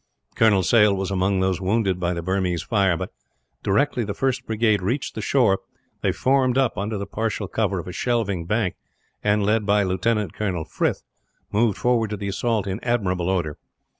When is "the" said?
2.15-2.23, 4.03-4.15, 5.13-5.21, 6.97-7.05, 12.17-12.29